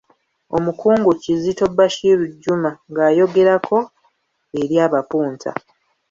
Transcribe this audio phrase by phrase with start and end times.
[0.57, 3.77] Omukungu Kizito Bashir Juma ng'ayogerako
[4.59, 5.49] eri abapunta.